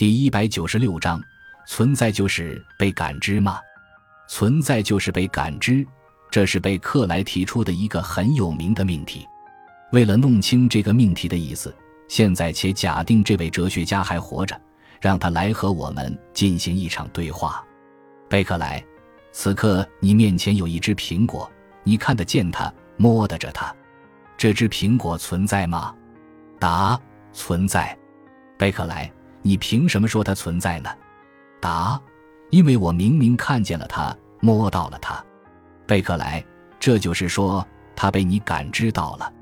[0.00, 1.22] 第一百九十六章，
[1.66, 3.60] 存在就是被感知吗？
[4.30, 5.86] 存在就是被感知，
[6.30, 9.28] 这是贝克莱提出的一个很有名的命题。
[9.92, 11.76] 为了弄清这个命题的意思，
[12.08, 14.58] 现在且假定这位哲学家还活着，
[15.02, 17.62] 让他来和我们进行一场对话。
[18.26, 18.82] 贝克莱，
[19.32, 21.46] 此刻你面前有一只苹果，
[21.84, 23.70] 你看得见它，摸得着它，
[24.38, 25.94] 这只苹果存在吗？
[26.58, 26.98] 答：
[27.34, 27.94] 存在。
[28.56, 29.12] 贝克莱，
[29.42, 30.90] 你凭什么说它存在呢？
[31.60, 32.00] 答：
[32.50, 35.22] 因为我明明看见了它，摸到了它。
[35.86, 36.44] 贝克莱，
[36.78, 39.32] 这就是说，它被你感知到了。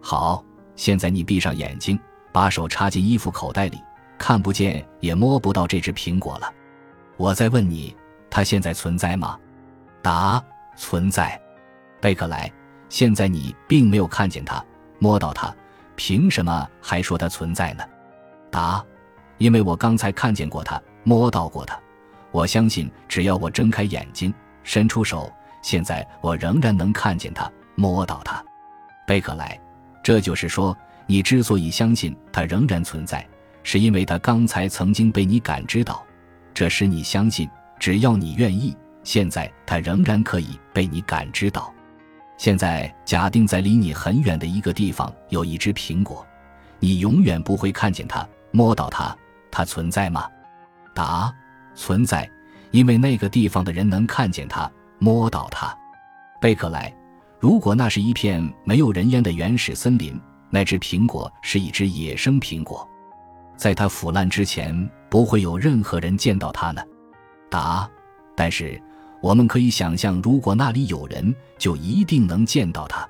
[0.00, 1.98] 好，现在你闭上眼睛，
[2.32, 3.78] 把手插进衣服口袋里，
[4.18, 6.52] 看不见也摸不到这只苹果了。
[7.16, 7.96] 我在问你，
[8.28, 9.38] 它现在存在吗？
[10.02, 10.42] 答：
[10.76, 11.40] 存在。
[12.00, 12.52] 贝克莱，
[12.88, 14.64] 现在你并没有看见它，
[14.98, 15.54] 摸到它，
[15.96, 17.82] 凭什么还说它存在呢？
[18.50, 18.84] 答：
[19.38, 21.78] 因为我刚才看见过它，摸到过它。
[22.30, 28.44] 我相信，只要我睁开眼睛，伸出手，现在我仍然能看见它，摸到它。
[29.06, 29.58] 贝克莱。
[30.02, 33.26] 这就是说，你之所以相信它仍然存在，
[33.64, 36.00] 是因为它刚才曾经被你感知到，
[36.54, 37.48] 这使你相信，
[37.80, 41.74] 只要你愿意，现在它仍然可以被你感知到。
[42.38, 46.24] 现在假定在离你很远的一个地方有一只苹果，
[46.78, 49.16] 你永远不会看见它、摸到它，
[49.56, 50.28] 它存在吗？
[50.94, 51.34] 答：
[51.74, 52.30] 存在，
[52.72, 55.74] 因为那个地方的人能看见它、摸到它。
[56.38, 56.94] 贝克莱。
[57.40, 62.86] 如果那是一片没有人烟的原始森林，那只苹果是一只野生苹果，
[63.56, 66.82] 在它腐烂之前，不会有任何人见到它呢。
[67.48, 67.88] 答：
[68.36, 68.78] 但是
[69.22, 73.08] 我们可以想象，如果那里有人，就一定能见到它。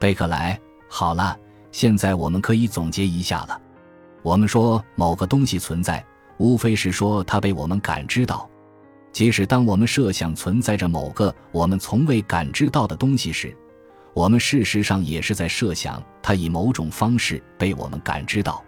[0.00, 1.38] 贝克莱，好了，
[1.72, 3.60] 现在我们可以总结一下了。
[4.24, 6.02] 我们说某个东西存在，
[6.38, 8.48] 无非是说它被我们感知到。
[9.12, 13.54] 即使当我们设想存在着某个我们从未感知到的东西时，
[14.14, 18.64] 我们事实上也是在设想它以某种方式被我们感知到。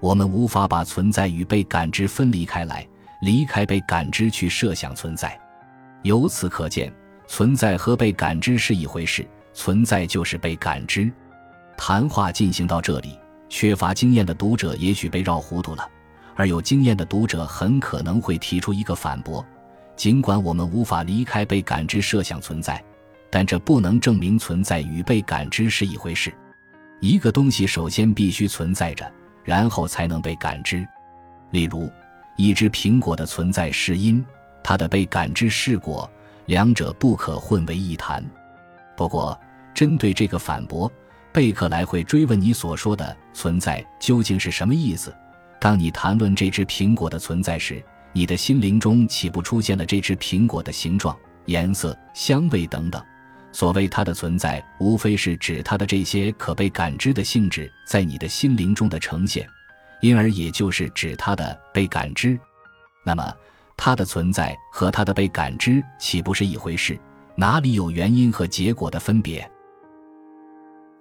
[0.00, 2.88] 我们无法把存在与被感知分离开来，
[3.20, 5.38] 离开被感知去设想存在。
[6.04, 6.90] 由此可见，
[7.26, 11.12] 存在和被感知是一回事，存在就是被感知。
[11.76, 13.18] 谈话进行到这里，
[13.48, 15.88] 缺乏经验的读者也许被绕糊涂了，
[16.34, 19.44] 而有经验的读者很可能会提出一个反驳。
[19.96, 22.82] 尽管我们无法离开被感知设想存在，
[23.30, 26.32] 但这不能证明存在与被感知是一回事。
[27.00, 29.10] 一个东西首先必须存在着，
[29.42, 30.86] 然后才能被感知。
[31.50, 31.90] 例如，
[32.36, 34.24] 一只苹果的存在是因，
[34.62, 36.10] 它的被感知是果，
[36.46, 38.24] 两者不可混为一谈。
[38.96, 39.38] 不过，
[39.72, 40.90] 针对这个反驳，
[41.36, 45.14] 贝克莱会追问你所说的存在究竟是什么意思。
[45.60, 51.14] 当你谈论这只苹果的存在时，你的心灵中岂不出现了这只苹果的形状、
[51.44, 53.04] 颜色、香味等等？
[53.52, 59.46] 所谓它的存在，无非是指它的这些可被感知的性质在你的心灵中的呈现，
[60.00, 62.40] 因而也就是指它的被感知。
[63.04, 63.30] 那么，
[63.76, 66.98] 它的存在和它的被感知岂不是一回事？
[67.34, 69.46] 哪里有原因和结果的分别？